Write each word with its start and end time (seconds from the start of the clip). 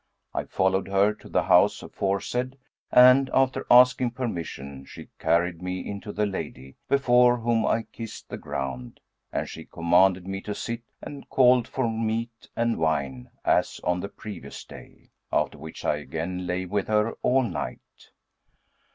I 0.33 0.45
followed 0.45 0.87
her 0.87 1.13
to 1.13 1.29
the 1.29 1.43
house 1.43 1.83
aforesaid 1.83 2.57
and, 2.91 3.29
after 3.35 3.67
asking 3.69 4.09
permission, 4.09 4.83
she 4.83 5.09
carried 5.19 5.61
me 5.61 5.87
into 5.87 6.11
the 6.11 6.25
lady, 6.25 6.73
before 6.89 7.37
whom 7.37 7.67
I 7.67 7.83
kissed 7.83 8.27
the 8.27 8.39
ground, 8.39 8.99
and 9.31 9.47
she 9.47 9.63
commanded 9.65 10.25
me 10.27 10.41
to 10.41 10.55
sit 10.55 10.81
and 11.03 11.29
called 11.29 11.67
for 11.67 11.87
meat 11.87 12.49
and 12.55 12.77
wine 12.79 13.29
as 13.45 13.79
on 13.83 13.99
the 13.99 14.09
previous 14.09 14.63
day; 14.63 15.11
after 15.31 15.59
which 15.59 15.85
I 15.85 15.97
again 15.97 16.47
lay 16.47 16.65
with 16.65 16.87
her 16.87 17.11
all 17.21 17.43
night. 17.43 18.09